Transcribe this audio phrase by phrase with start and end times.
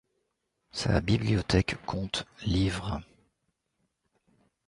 [0.71, 2.99] Sa bibliothèque compte livres.